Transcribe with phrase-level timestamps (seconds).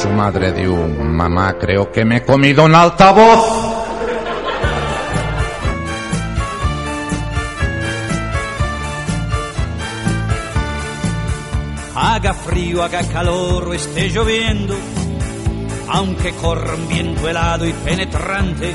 [0.00, 3.44] su madre un mamá, creo que me he comido un altavoz.
[11.94, 14.74] Haga frío, haga calor o esté lloviendo,
[15.88, 18.74] aunque corra un viento helado y penetrante,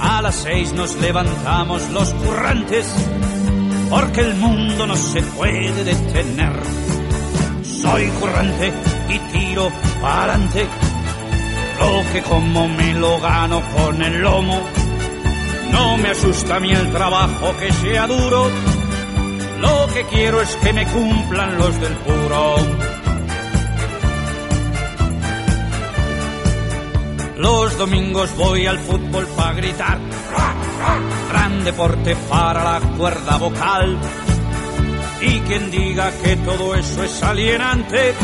[0.00, 2.92] a las seis nos levantamos los currantes,
[3.88, 6.54] porque el mundo no se puede detener.
[7.62, 8.72] Soy currante
[9.08, 10.66] y tiro para adelante,
[11.78, 14.60] lo que como me lo gano con el lomo.
[15.72, 18.50] No me asusta a mí el trabajo que sea duro,
[19.60, 22.56] lo que quiero es que me cumplan los del puro.
[27.38, 29.98] Los domingos voy al fútbol para gritar.
[31.30, 33.96] Gran deporte para la cuerda vocal.
[35.20, 38.14] Y quien diga que todo eso es alienante,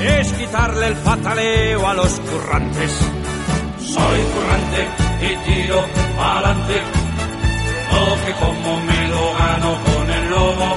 [0.00, 2.90] es quitarle el pataleo a los currantes.
[3.80, 4.86] Soy currante
[5.22, 5.84] y tiro
[6.18, 6.82] adelante.
[7.92, 10.76] Lo que como me lo gano con el lomo.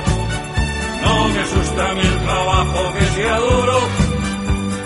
[1.04, 3.80] No me asusta el trabajo que sea duro.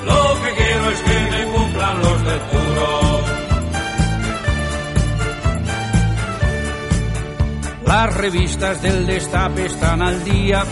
[0.06, 3.16] Lo que quiero es que me cumplan los del puro.
[7.86, 10.66] Las revistas del destape están al día,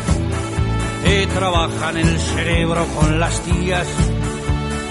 [1.04, 3.88] te trabajan el cerebro con las tías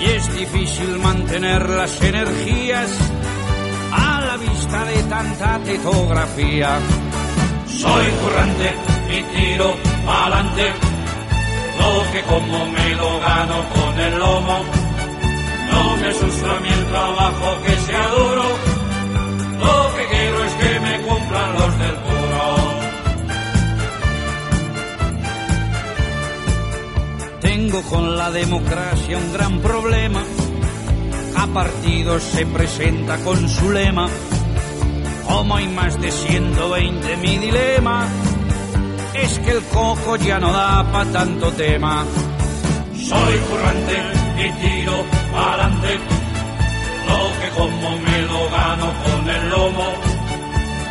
[0.01, 2.91] y es difícil mantener las energías
[3.93, 6.79] a la vista de tanta tetografía.
[7.67, 8.75] Soy currante
[9.11, 9.75] y tiro
[10.07, 10.73] adelante,
[11.79, 14.59] lo que como me lo gano con el lomo.
[15.73, 18.45] No me asusta el trabajo que sea duro,
[19.61, 20.02] lo que
[27.73, 30.23] Con la democracia un gran problema.
[31.37, 34.09] A partidos se presenta con su lema.
[35.27, 38.07] Como hay más de 120 mi dilema,
[39.15, 42.05] es que el coco ya no da pa' tanto tema.
[42.95, 43.97] Soy currante
[44.37, 45.99] y tiro adelante,
[47.09, 49.89] lo que como me lo gano con el lomo.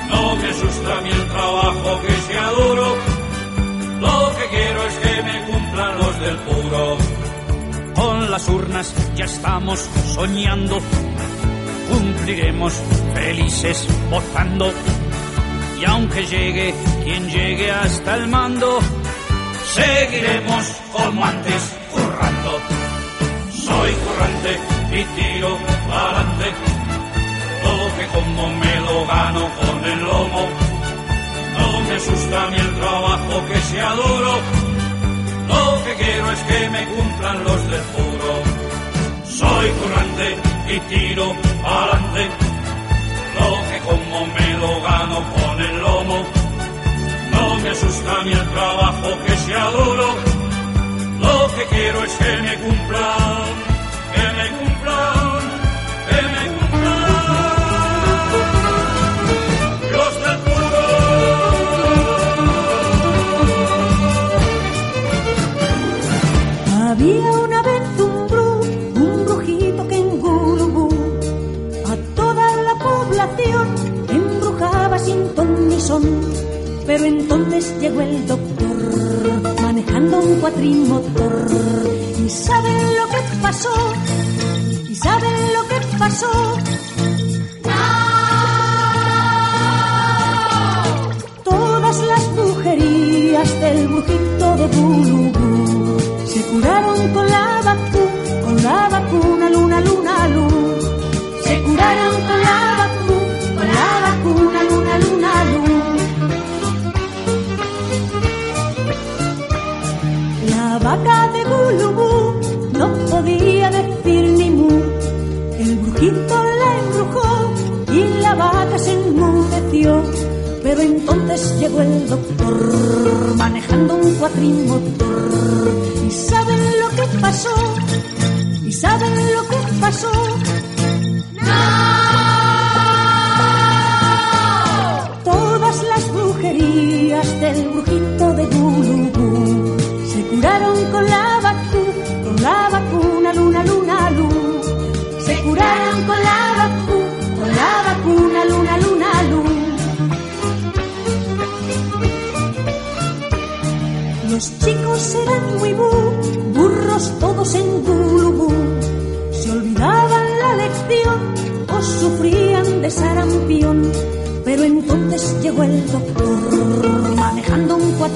[0.09, 2.20] No me asusta mí el trabajo que
[6.21, 6.97] del puro.
[7.95, 9.79] Con las urnas ya estamos
[10.13, 10.79] soñando,
[11.89, 12.73] cumpliremos
[13.13, 14.71] felices votando.
[15.79, 16.73] Y aunque llegue
[17.03, 18.79] quien llegue hasta el mando,
[19.73, 22.59] seguiremos como antes currando.
[23.51, 24.59] Soy currante
[24.91, 25.57] y tiro
[25.91, 26.45] adelante,
[27.63, 30.47] lo que como me lo gano con el lomo.
[31.57, 34.39] No me asusta mí el trabajo que sea duro,
[35.47, 38.33] lo que quiero es que me cumplan los del puro.
[39.25, 40.37] Soy currante
[40.73, 41.35] y tiro
[41.65, 42.29] adelante,
[43.39, 46.25] lo que como me lo gano con el lomo.
[47.31, 50.07] No me asusta mí el trabajo que sea duro,
[51.19, 53.53] lo que quiero es que me cumplan,
[54.13, 55.41] que me cumplan,
[56.09, 56.50] que me cumplan
[84.89, 86.50] y saben lo que pasó.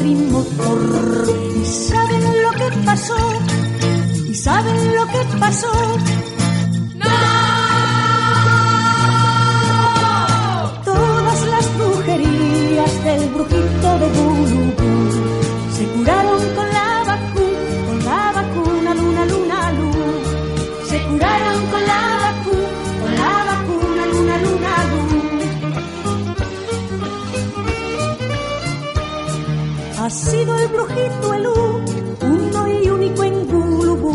[0.02, 3.16] ¿Y saben lo que pasó?
[4.28, 5.72] ¿Y saben lo que pasó?
[10.84, 15.12] Todas las brujerías del brujito de Gulubú
[15.78, 16.25] se curaron
[30.26, 31.54] sido el brujito Elú,
[32.22, 34.14] uno y único en Gulubú,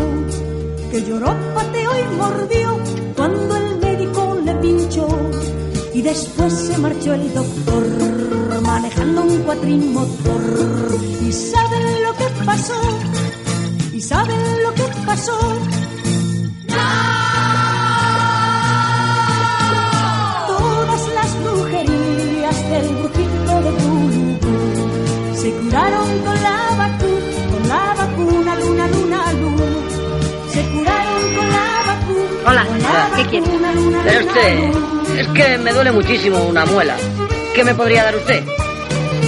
[0.90, 2.78] que lloró, pateó y mordió
[3.16, 5.06] cuando el médico le pinchó.
[5.94, 7.84] Y después se marchó el doctor
[8.62, 10.42] manejando un cuatrimotor.
[11.28, 12.80] ¿Y saben lo que pasó?
[13.92, 15.38] ¿Y saben lo que pasó?
[20.48, 24.09] Todas las brujerías del brujito de Gulubú
[25.70, 29.64] curaron con la vacuna, con la vacuna, luna, luna, luna.
[30.48, 32.50] Se curaron con la vacuna.
[32.50, 33.46] Hola, con la ¿qué quiere?
[33.46, 36.96] vacuna, luna, Pero luna, usted, es que me duele muchísimo una muela.
[37.54, 38.44] ¿Qué me podría dar usted?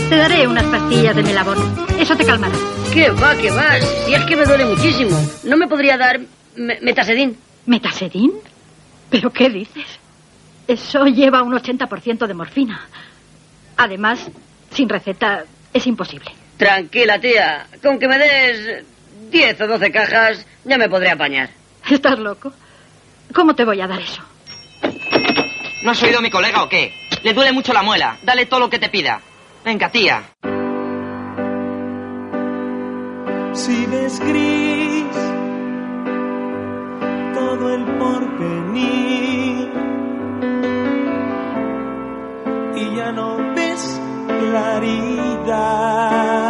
[0.09, 1.59] Te daré unas pastillas de melabón.
[1.99, 2.55] Eso te calmará.
[2.93, 3.79] ¿Qué va, qué va?
[4.07, 5.17] Si es que me duele muchísimo.
[5.45, 6.21] ¿No me podría dar
[6.57, 7.37] me- metasedín?
[7.67, 8.33] ¿Metasedín?
[9.11, 9.85] ¿Pero qué dices?
[10.67, 12.81] Eso lleva un 80% de morfina.
[13.77, 14.21] Además,
[14.75, 16.31] sin receta es imposible.
[16.57, 17.67] Tranquila, tía.
[17.83, 18.85] Con que me des
[19.31, 21.51] 10 o 12 cajas, ya me podré apañar.
[21.91, 22.53] ¿Estás loco?
[23.35, 24.23] ¿Cómo te voy a dar eso?
[25.83, 26.95] ¿No has oído a mi colega o qué?
[27.23, 28.19] Le duele mucho la muela.
[28.23, 29.21] Dale todo lo que te pida.
[29.65, 30.23] Venga, tía.
[33.53, 35.05] Si ves gris
[37.35, 39.73] todo el porvenir
[42.77, 44.01] y ya no ves
[44.51, 46.42] la raridad.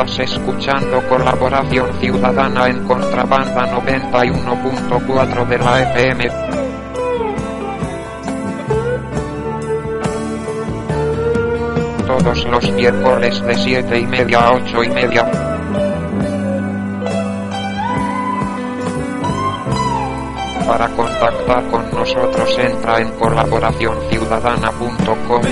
[0.00, 6.30] Estás escuchando Colaboración Ciudadana en Contrabanda 91.4 de la FM.
[12.06, 15.30] Todos los miércoles de 7 y media a 8 y media.
[20.66, 25.42] Para contactar con nosotros entra en colaboracionciudadana.com.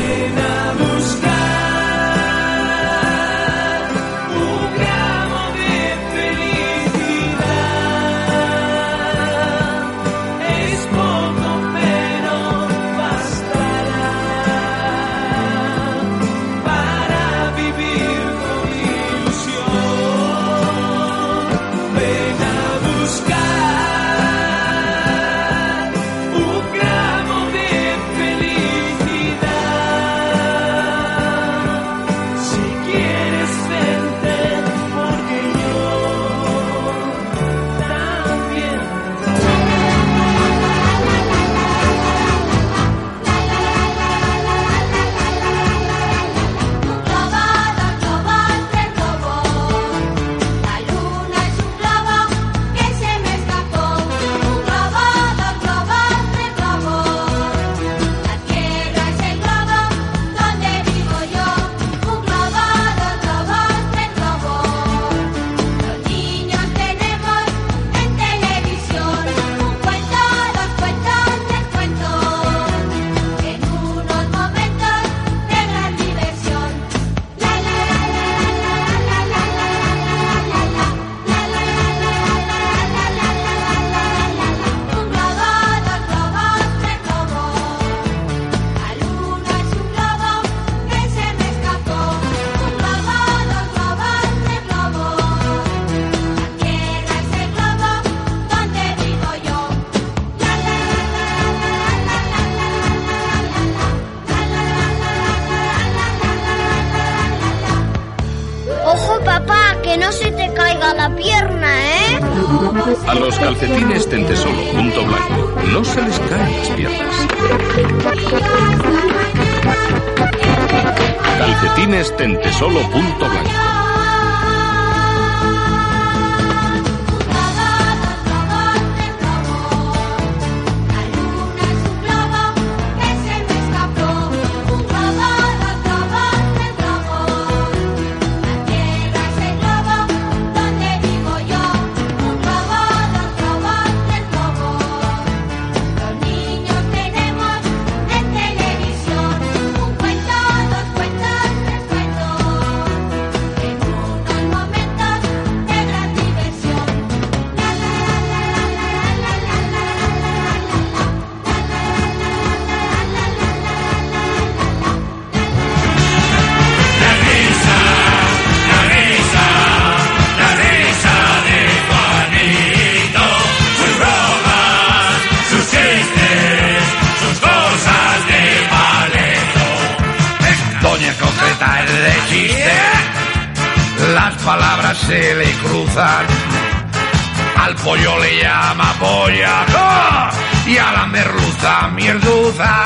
[185.99, 190.31] Al pollo le llama polla ¡ah!
[190.64, 192.85] y a la merluza mierduza.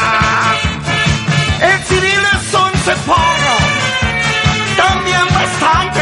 [1.61, 3.57] El civil es un ceporro,
[4.79, 6.02] también bastante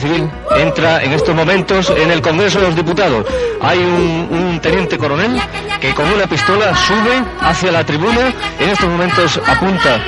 [0.00, 3.26] Civil entra en estos momentos en el Congreso de los Diputados.
[3.60, 5.40] Hay un, teniente coronel
[5.80, 8.32] que con una pistola sube hacia la tribuna.
[8.58, 10.00] En estos momentos apunta.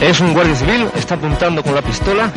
[0.00, 2.32] Es un guardia civil, está apuntando con la pistola.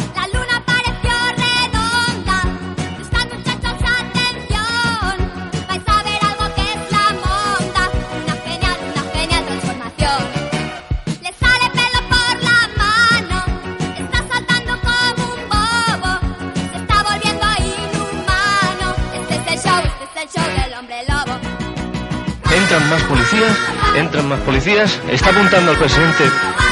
[22.52, 23.58] Entran más policías,
[23.96, 25.00] entran más policías.
[25.10, 26.24] Está apuntando al presidente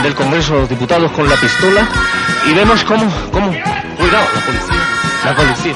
[0.03, 1.88] del Congreso de los Diputados con la pistola.
[2.45, 3.51] Y vemos cómo, cómo,
[3.97, 4.75] cuidado, la policía,
[5.25, 5.75] la policía.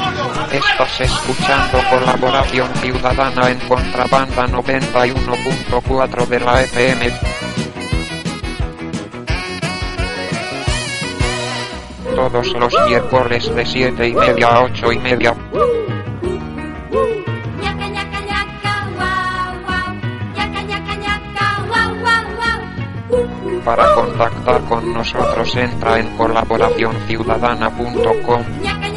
[0.51, 7.11] Estás escuchando Colaboración Ciudadana en Contrabanda 91.4 de la FM.
[12.15, 15.35] Todos los miércoles de 7 y media a 8 y media.
[23.69, 28.88] Para contactar con nosotros entra en colaboracionciudadana.com.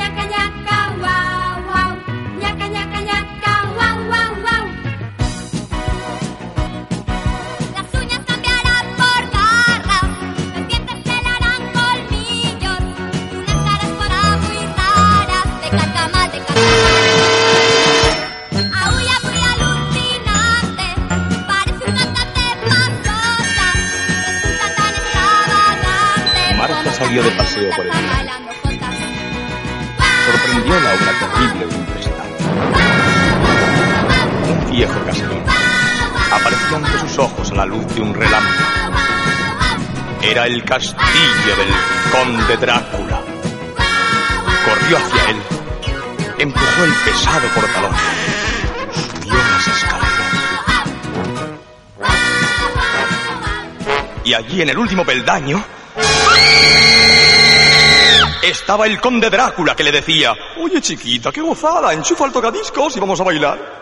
[40.32, 41.68] Era el castillo del
[42.10, 43.20] conde Drácula.
[44.64, 45.36] Corrió hacia él,
[46.38, 47.92] empujó el pesado portalón,
[48.94, 50.32] subió las escaleras.
[54.24, 55.62] Y allí en el último peldaño
[58.42, 63.00] estaba el conde Drácula que le decía, oye chiquita, qué gozada, enchufa el tocadiscos y
[63.00, 63.81] vamos a bailar.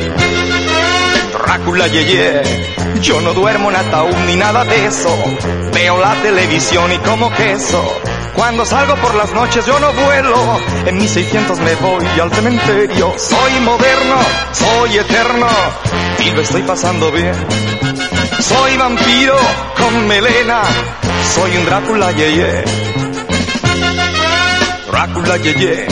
[1.51, 2.41] Drácula yeye.
[3.01, 5.13] Yo no duermo en ataúd ni nada de eso.
[5.73, 7.83] Veo la televisión y como queso.
[8.33, 10.33] Cuando salgo por las noches yo no vuelo.
[10.85, 13.13] En mis 600 me voy al cementerio.
[13.17, 14.15] Soy moderno,
[14.53, 15.47] soy eterno
[16.19, 17.35] y lo estoy pasando bien.
[18.39, 19.35] Soy vampiro
[19.77, 20.61] con melena.
[21.35, 22.63] Soy un Drácula yeye.
[24.89, 25.85] Drácula yeye.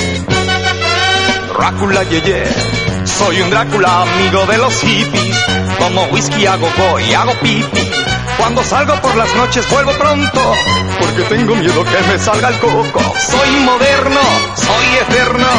[1.54, 2.79] Drácula yeye.
[3.20, 5.38] Soy un Drácula amigo de los hippies.
[5.78, 7.92] Como whisky hago boy, hago pipi.
[8.38, 10.54] Cuando salgo por las noches vuelvo pronto,
[11.02, 13.02] porque tengo miedo que me salga el coco.
[13.20, 14.22] Soy moderno,
[14.56, 15.50] soy eterno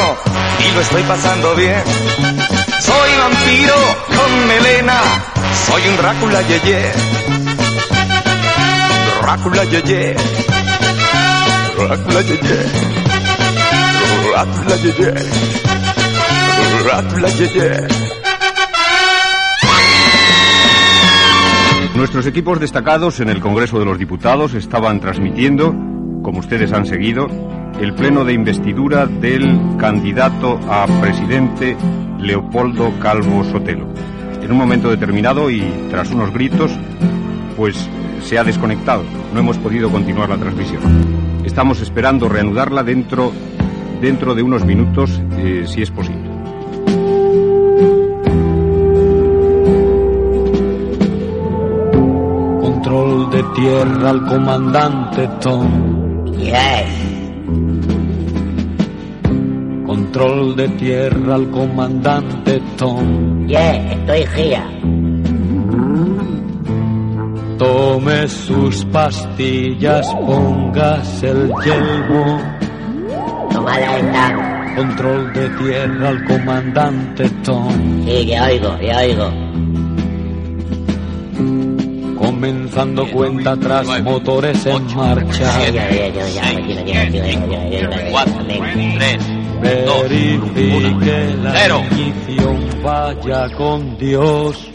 [0.58, 1.82] y lo estoy pasando bien.
[2.80, 3.74] Soy vampiro
[4.06, 5.00] con melena,
[5.66, 6.92] soy un Drácula yeye.
[9.20, 10.16] Drácula yeye.
[11.76, 12.66] Drácula yeye.
[14.32, 15.69] Drácula yeye.
[21.94, 25.74] Nuestros equipos destacados en el Congreso de los Diputados estaban transmitiendo,
[26.22, 27.28] como ustedes han seguido,
[27.80, 31.76] el pleno de investidura del candidato a presidente
[32.18, 33.86] Leopoldo Calvo Sotelo.
[34.42, 36.72] En un momento determinado y tras unos gritos,
[37.56, 37.88] pues
[38.22, 39.04] se ha desconectado.
[39.34, 40.80] No hemos podido continuar la transmisión.
[41.44, 43.32] Estamos esperando reanudarla dentro,
[44.00, 46.29] dentro de unos minutos, eh, si es posible.
[53.40, 55.66] De tierra al comandante Tom.
[59.86, 63.46] Control de tierra al comandante Tom.
[63.46, 64.64] Yeah, estoy guía.
[67.58, 72.40] Tome sus pastillas, póngase el yelmo.
[73.52, 74.74] Tomada esta.
[74.76, 78.04] Control de tierra al comandante Tom.
[78.04, 79.39] Sí, que oigo, que oigo.
[82.70, 85.58] Comenzando cuenta atrás, motores en marcha.
[89.60, 94.70] Verifique la ignición, vaya con Dios.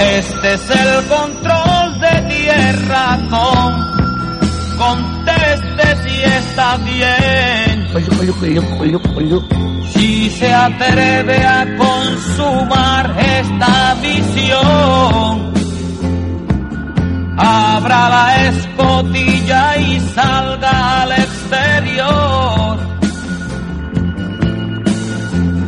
[0.00, 3.63] Este es el control de tierra, Tom.
[6.64, 7.88] Está bien.
[9.92, 15.52] Si se atreve a consumar esta visión,
[17.36, 22.78] abra la escotilla y salga al exterior.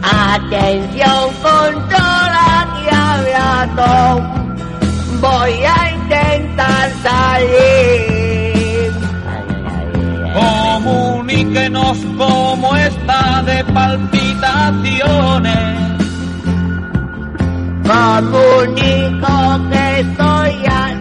[0.03, 2.07] Atención, controla.
[5.21, 8.16] Voy a intentar salir.
[11.57, 15.97] Comuníquenos cómo está de palpitaciones.
[17.87, 21.01] Comunico que estoy a...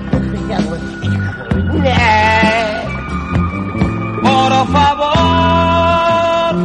[4.24, 6.56] Por favor,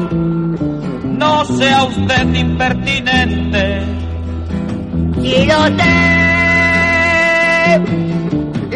[1.05, 3.83] no sea usted impertinente.
[5.21, 7.81] Si lo sé,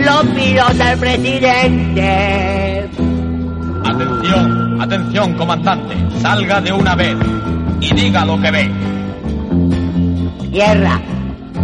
[0.03, 2.64] lo pido al presidente.
[4.85, 5.97] Atención, comandante.
[6.21, 7.17] Salga de una vez
[7.81, 8.71] y diga lo que ve.
[10.53, 11.01] Tierra,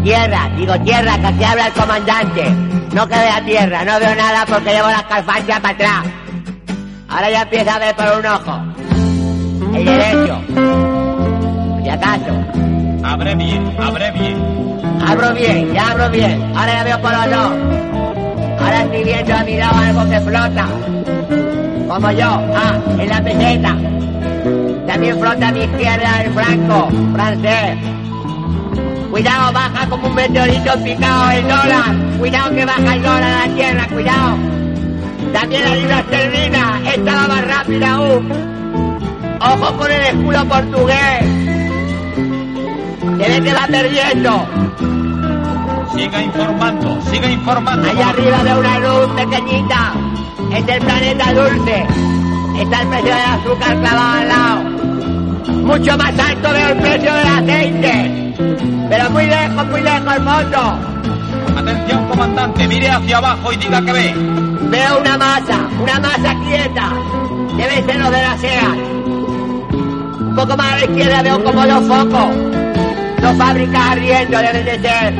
[0.03, 2.51] tierra, digo tierra, que así habla el comandante.
[2.95, 6.05] No que vea tierra, no veo nada porque llevo las calfanchas para atrás.
[7.11, 8.63] Ahora ya empieza a ver por un ojo.
[9.75, 10.41] El derecho.
[11.83, 13.05] Si acaso.
[13.05, 14.81] Abre bien, abre bien.
[15.07, 16.57] Abro bien, ya abro bien.
[16.57, 18.61] Ahora ya veo por los dos.
[18.61, 20.69] Ahora estoy viendo a mi lado algo que flota.
[21.91, 22.25] Como yo,
[22.55, 23.77] ah, en la peseta.
[24.87, 27.79] También flota a mi izquierda el franco, francés.
[29.11, 31.97] Cuidado, baja como un meteorito picado el dólar.
[32.17, 34.39] Cuidado que baja el dólar a la tierra, cuidado.
[35.33, 38.33] También la libra esterlina, esta va más rápida aún.
[39.41, 41.25] Ojo con el escudo portugués.
[43.19, 44.47] Se ve que va perdiendo.
[45.97, 47.91] Siga informando, siga informando.
[47.91, 50.10] Allá arriba de una luz pequeñita.
[50.53, 51.87] Es el planeta dulce.
[52.61, 54.81] Está el precio del azúcar clavado al lado.
[55.63, 58.35] Mucho más alto veo el precio del aceite.
[58.89, 60.79] Pero muy lejos, muy lejos el fondo.
[61.57, 64.15] Atención, comandante, mire hacia abajo y diga que ve.
[64.71, 66.93] Veo una masa, una masa quieta.
[67.57, 68.69] Debe ser lo de la SEA.
[70.21, 72.37] Un poco más a la izquierda veo como dos focos.
[73.21, 75.13] Dos fábricas ardiendo deben de ser.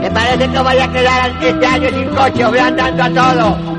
[0.00, 3.75] Me parece que voy a quedar este año sin coche, voy andando a todo.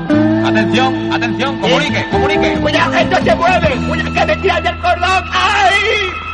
[0.48, 2.56] Atención, atención, comunique, comunique.
[2.58, 3.68] Cuidado, esto se mueve.
[3.86, 5.24] Cuidado que me tiran del cordón.
[5.30, 6.27] ¡Ay!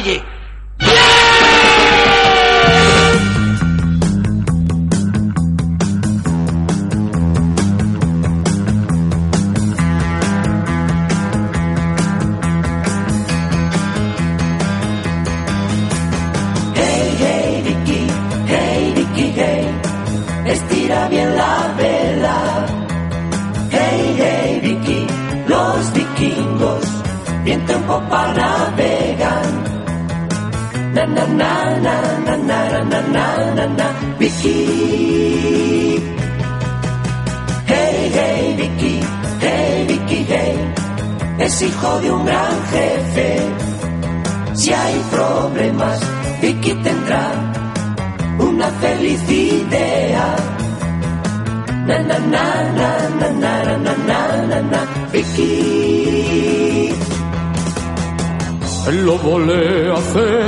[0.00, 0.18] کہ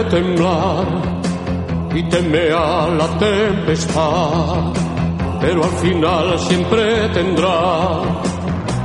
[0.08, 0.86] temblar
[1.94, 4.72] y teme a la tempestad,
[5.40, 8.00] pero al final siempre tendrá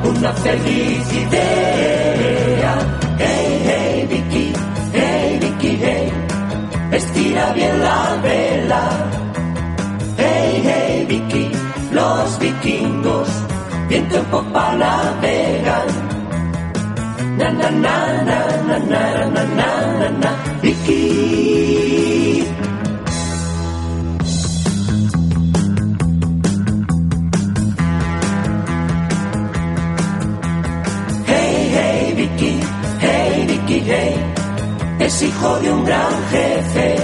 [0.03, 2.73] una feliz idea.
[3.19, 4.53] Hey, hey, Vicky,
[4.93, 6.11] hey, Vicky, hey,
[6.91, 8.89] estira bien la vela.
[10.17, 11.51] Hey, hey, Vicky,
[11.91, 13.27] los vikingos,
[13.89, 16.10] viento en popa navegan.
[17.41, 18.77] Na na na na na
[19.35, 21.01] na na na Vicky.
[31.25, 32.53] Hey, hey, Vicky,
[32.99, 34.13] hey, Vicky, hey,
[34.99, 36.95] es hijo de un gran jefe.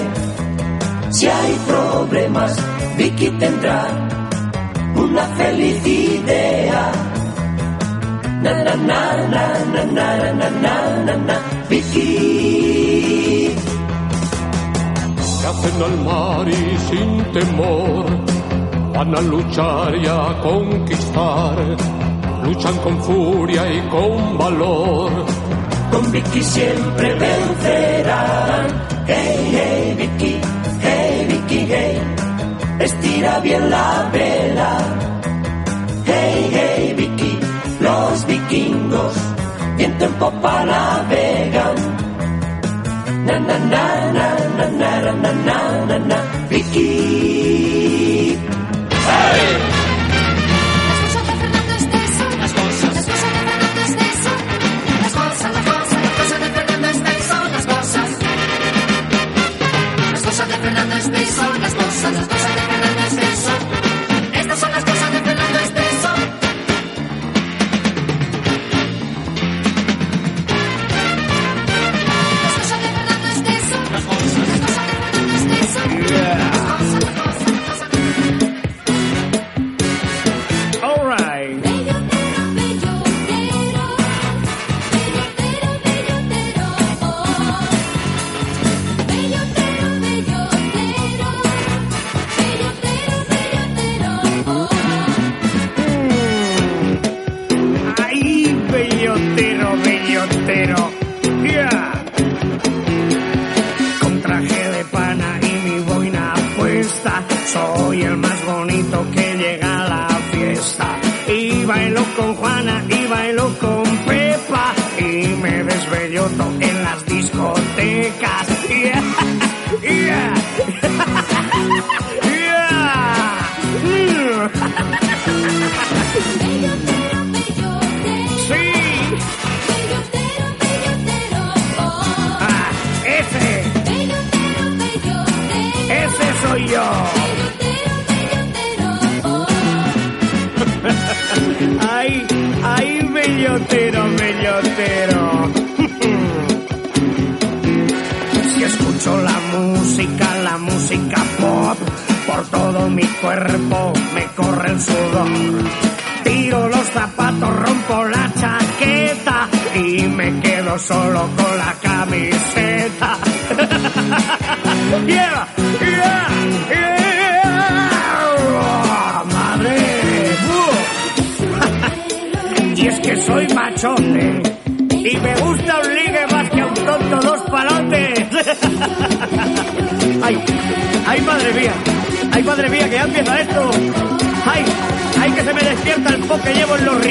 [1.09, 2.55] Si hay problemas,
[2.97, 3.87] Vicky tendrá
[4.95, 7.06] una feliz idea.
[8.43, 9.01] Na na na
[9.33, 10.07] na na na
[10.39, 10.75] na na
[11.07, 11.35] na na
[11.69, 12.07] Vicky.
[15.43, 18.05] Hacen al mar y sin temor
[18.93, 21.57] van a luchar y a conquistar.
[22.43, 25.11] Luchan con furia y con valor.
[25.91, 28.65] Con Vicky siempre vencerán.
[29.07, 30.41] Hey, hey, Vicky,
[30.81, 32.01] hey, Vicky, hey,
[32.79, 34.71] estira bien la vela.
[36.05, 36.46] Hey,
[38.47, 39.15] vikingos,
[39.77, 41.75] en popa navegan.
[43.25, 46.17] Na na na na na na na na na na
[46.49, 47.27] Vicky.
[48.89, 49.76] Las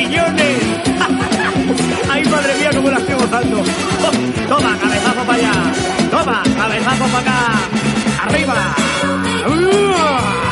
[0.06, 0.62] riñones.
[2.10, 3.62] ¡Ay, madre mía, cómo la estoy gozando!
[4.48, 5.52] Toma, cabezazo para allá.
[6.10, 7.52] Toma, cabezazo para acá.
[8.24, 8.74] Arriba.
[9.44, 10.45] Pache,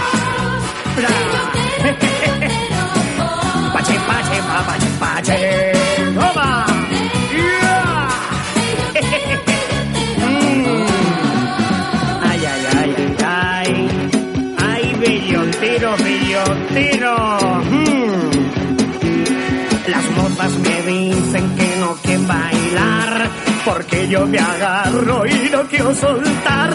[24.09, 26.74] yo me agarro y no quiero soltar.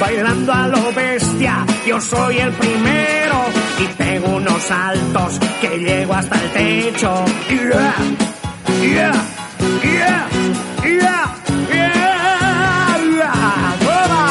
[0.00, 3.44] Bailando a lo bestia, yo soy el primero
[3.78, 7.24] y pego unos saltos que llego hasta el techo.
[7.48, 7.94] Yeah,
[8.80, 9.12] yeah,
[9.82, 10.28] yeah,
[10.84, 11.36] yeah,
[11.72, 11.98] yeah.
[13.80, 14.24] ¡Toma!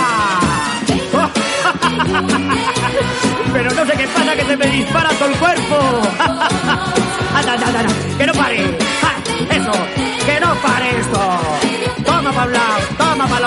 [3.54, 6.02] Pero no sé qué pasa que se me dispara todo el cuerpo.
[7.38, 7.86] Anda,
[8.18, 8.87] que no pare.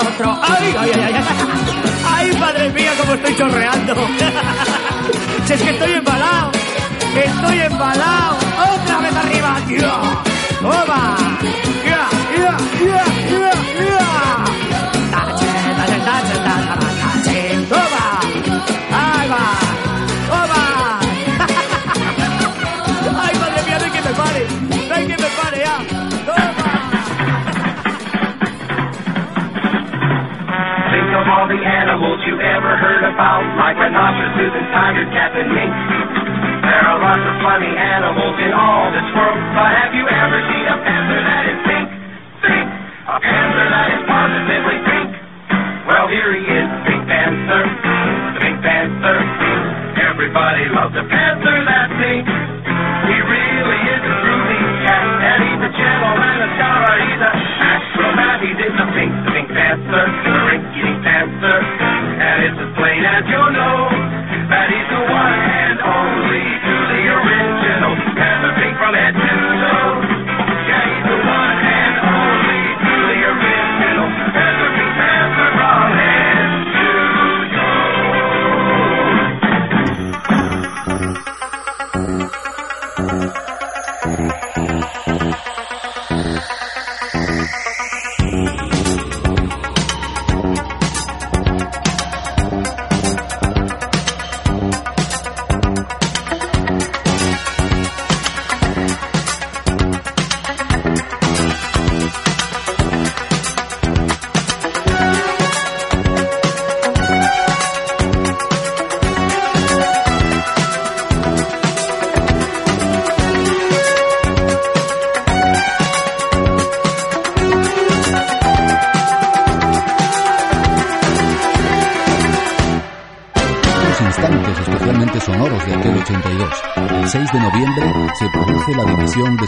[0.01, 0.39] Otro.
[0.43, 1.25] Ay, ay, ay, ay.
[2.13, 3.95] Ay, madre mía, cómo estoy chorreando.
[5.47, 6.53] Si es que estoy embalado.
[7.17, 8.37] Estoy embalado.
[8.73, 9.91] Otra vez arriba, tío.
[11.85, 13.53] Ya, ya, ya, ya,
[13.89, 14.20] ya.
[31.51, 35.75] The animals you ever heard about, like rhinoceroses and tigers, cats and mink.
[36.63, 40.65] There are lots of funny animals in all this world, but have you ever seen
[40.71, 41.89] a panther that is pink?
[42.47, 42.69] Pink!
[43.11, 45.11] A panther that is positively pink.
[45.91, 49.19] Well, here he is, Pink Panther, the Pink Panther.
[50.07, 51.57] Everybody loves a panther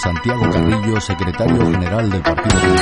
[0.02, 2.81] Santiago Carrillo, secretario general del Partido.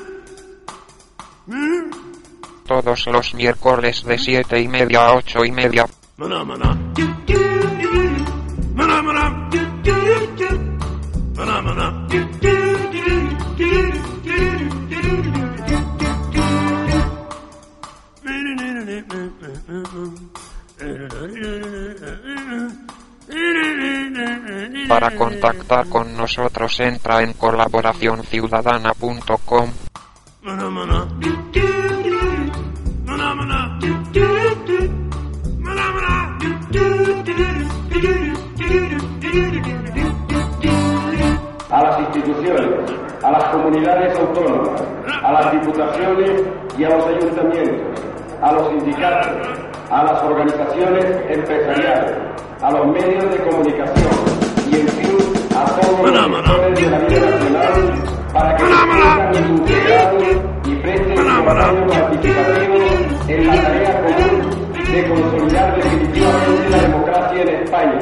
[2.71, 5.85] todos los miércoles de siete y media a ocho y media.
[24.87, 29.71] Para contactar con nosotros entra en colaboracionciudadana.com
[41.71, 42.91] a las instituciones,
[43.23, 44.83] a las comunidades autónomas,
[45.23, 46.41] a las diputaciones
[46.77, 48.01] y a los ayuntamientos,
[48.41, 49.47] a los sindicatos,
[49.89, 52.17] a las organizaciones empresariales,
[52.61, 54.11] a los medios de comunicación
[54.69, 55.17] y en fin
[55.55, 57.93] a todos los sectores de la vida nacional
[58.33, 58.63] para que
[60.81, 62.77] expresen su apoyo participativo
[63.27, 64.49] en la tarea común
[64.91, 67.99] de consolidar definitivamente la democracia en España.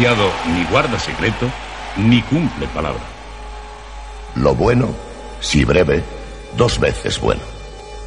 [0.00, 1.50] ni guarda secreto
[1.96, 3.02] ni cumple palabra.
[4.36, 4.88] Lo bueno,
[5.40, 6.02] si breve,
[6.56, 7.42] dos veces bueno.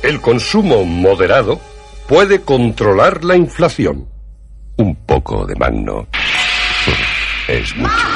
[0.02, 1.60] El consumo moderado
[2.08, 4.08] puede controlar la inflación.
[4.78, 6.08] Un poco de magno
[7.48, 8.15] es mucho.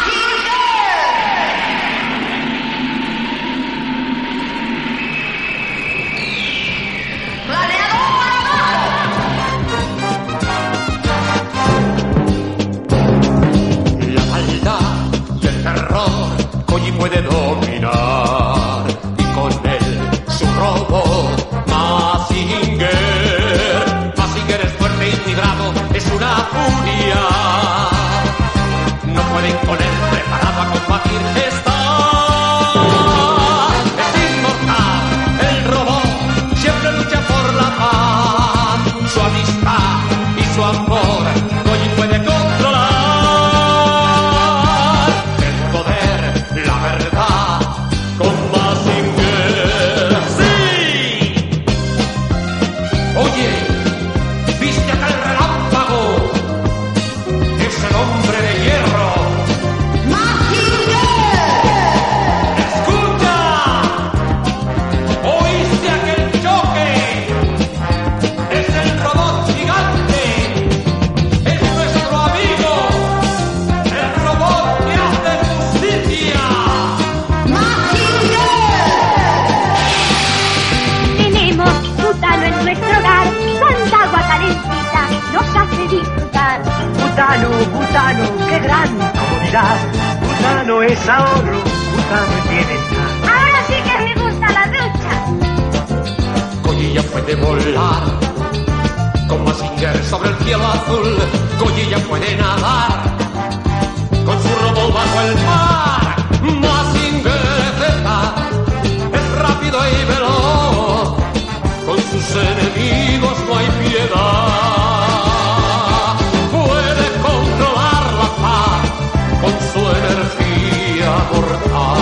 [120.12, 121.98] energía mortal.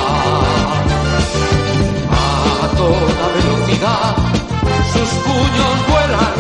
[2.64, 4.16] A toda velocidad
[4.94, 6.36] sus puños vuelan,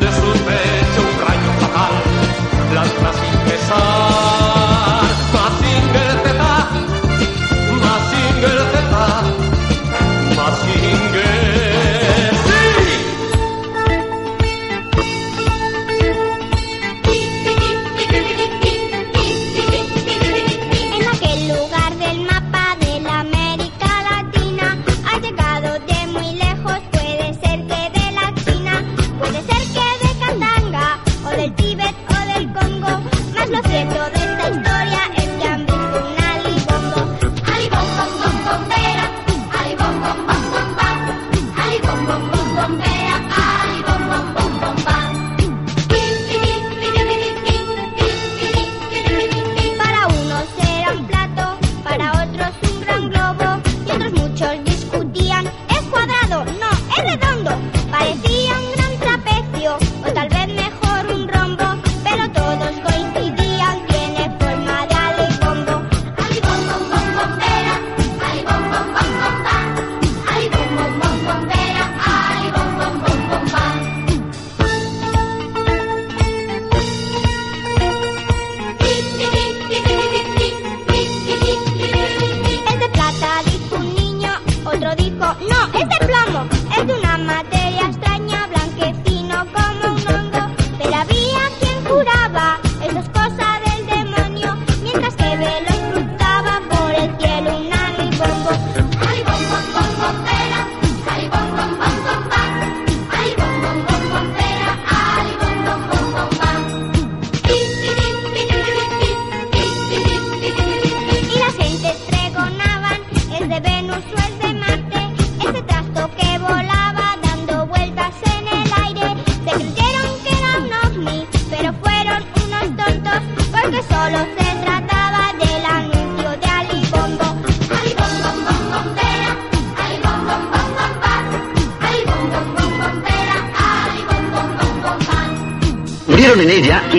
[0.00, 1.94] de su pecho un rayo fatal,
[2.74, 2.90] las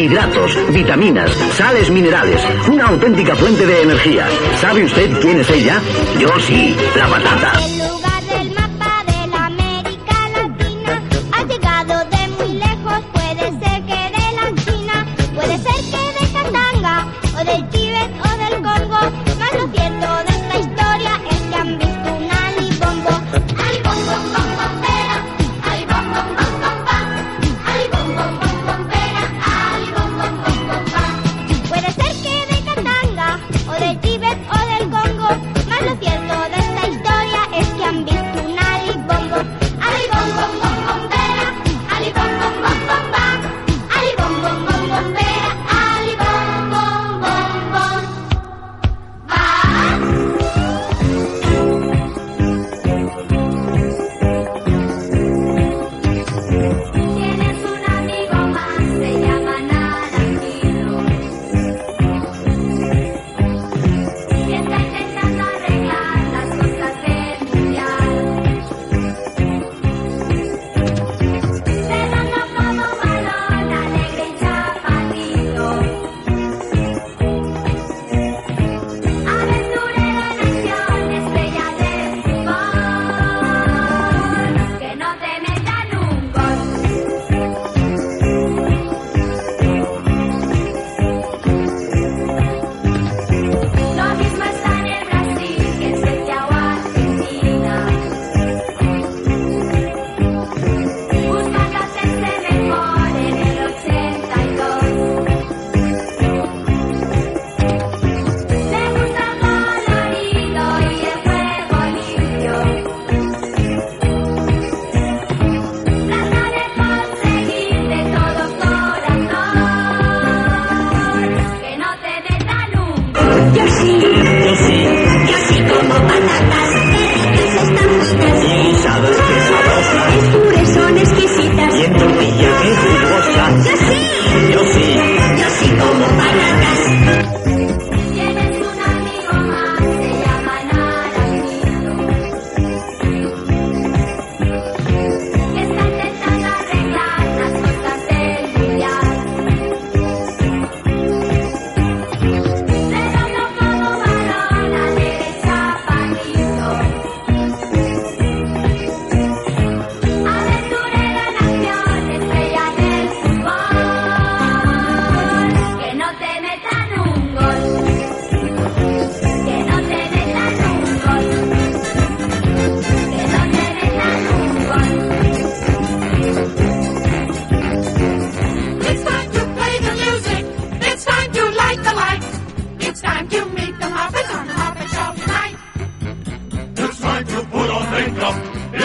[0.07, 2.41] hidratos, vitaminas, sales minerales,
[2.71, 4.25] una auténtica fuente de energía.
[4.61, 5.81] ¿Sabe usted quién es ella?
[6.17, 7.76] Yo sí, la patata.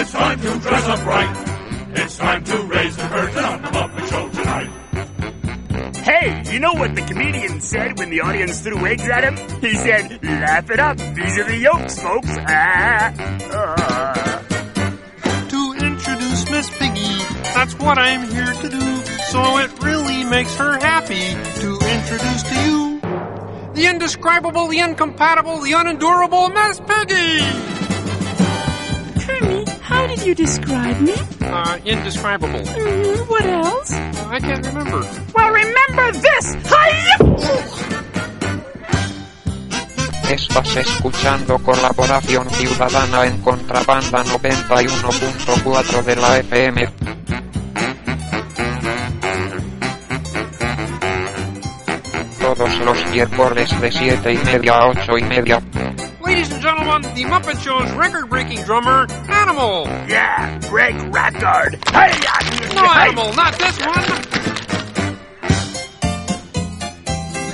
[0.03, 1.97] It's time to dress up right.
[1.97, 5.97] It's time to raise the curtain on the Muppet Show tonight.
[5.99, 9.37] Hey, you know what the comedian said when the audience threw eggs at him?
[9.61, 10.97] He said, laugh it up.
[10.97, 12.29] These are the yolks, folks.
[12.31, 13.15] Ah.
[13.53, 14.43] ah.
[15.51, 17.19] To introduce Miss Piggy,
[17.55, 19.05] that's what I'm here to do.
[19.31, 21.31] So it really makes her happy
[21.61, 23.01] to introduce to you
[23.75, 27.72] the indescribable, the incompatible, the unendurable Miss Piggy.
[29.93, 31.15] How did you describe me?
[31.43, 32.61] Uh, indescribable.
[32.61, 33.93] Mm, what else?
[33.93, 35.01] I can't remember.
[35.35, 36.57] Well, remember this!
[36.73, 36.89] Hi!
[40.33, 46.89] Estás escuchando Colaboración Ciudadana en Contrabanda 91.4 de la FM.
[52.41, 55.61] Todos los miércoles de 7 y media a 8 y media.
[56.33, 59.85] Ladies and gentlemen, the Muppet Show's record-breaking drummer, Animal!
[60.09, 61.79] Yeah, Greg Rackard.
[61.93, 62.11] Hey,
[62.75, 64.03] No, Animal, not this one!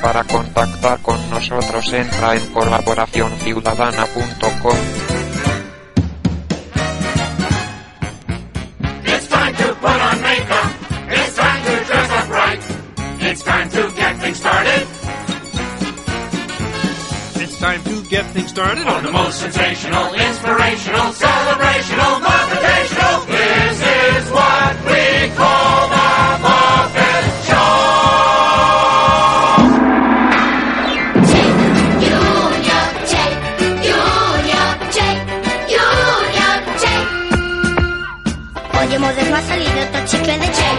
[0.01, 5.08] Para contactar con nosotros entra en colaboracionciudadana.com.
[18.23, 23.17] get things started on, the most sensational, inspirational, celebrational, motivational.
[23.27, 25.05] This is what we
[25.39, 26.11] call the
[26.45, 27.73] Muppet Show.
[32.03, 33.33] Union Jack,
[34.03, 35.19] Union Jack,
[35.87, 37.05] Union Jack.
[38.83, 40.78] Oggi muzyk ma solidno, to ci kręcę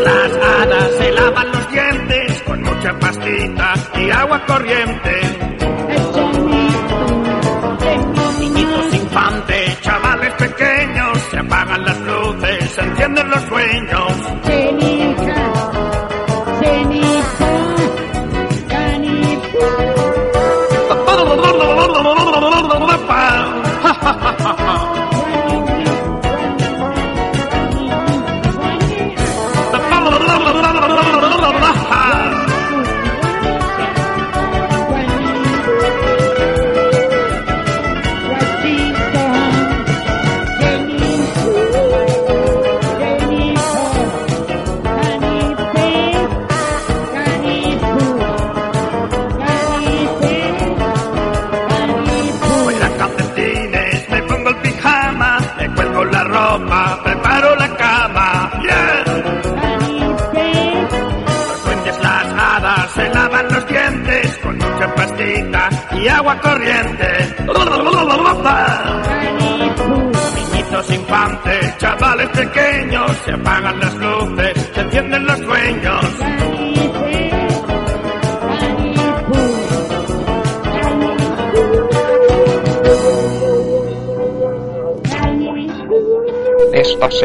[0.00, 5.21] Las hadas, se lavan los dientes con mucha pastita y agua corriente.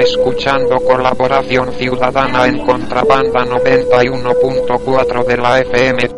[0.02, 6.10] Escuchando Colaboración Ciudadana en Contrabanda 91.4 de la FM.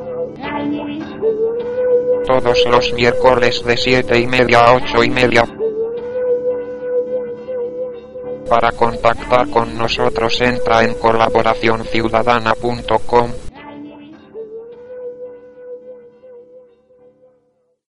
[2.26, 5.44] Todos los miércoles de 7 y media a 8 y media.
[8.50, 13.49] Para contactar con nosotros entra en colaboracionciudadana.com